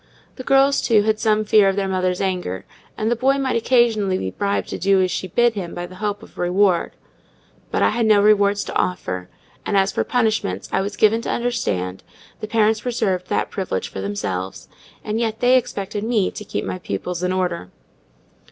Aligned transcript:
The 0.37 0.43
girls, 0.43 0.81
too, 0.81 1.03
had 1.03 1.19
some 1.19 1.45
fear 1.45 1.69
of 1.69 1.75
their 1.75 1.87
mother's 1.87 2.21
anger; 2.21 2.65
and 2.97 3.11
the 3.11 3.15
boy 3.15 3.35
might 3.37 3.55
occasionally 3.55 4.17
be 4.17 4.31
bribed 4.31 4.67
to 4.69 4.79
do 4.79 4.99
as 4.99 5.11
she 5.11 5.27
bid 5.27 5.53
him 5.53 5.75
by 5.75 5.85
the 5.85 5.97
hope 6.01 6.23
of 6.23 6.39
reward; 6.39 6.93
but 7.69 7.83
I 7.83 7.89
had 7.89 8.07
no 8.07 8.19
rewards 8.19 8.63
to 8.63 8.75
offer; 8.75 9.29
and 9.63 9.77
as 9.77 9.91
for 9.91 10.03
punishments, 10.03 10.67
I 10.71 10.81
was 10.81 10.97
given 10.97 11.21
to 11.21 11.29
understand, 11.29 12.01
the 12.39 12.47
parents 12.47 12.83
reserved 12.83 13.27
that 13.27 13.51
privilege 13.51 13.91
to 13.93 14.01
themselves; 14.01 14.67
and 15.03 15.19
yet 15.19 15.39
they 15.39 15.55
expected 15.55 16.03
me 16.03 16.31
to 16.31 16.43
keep 16.43 16.65
my 16.65 16.79
pupils 16.79 17.21
in 17.21 17.31
order. 17.31 17.69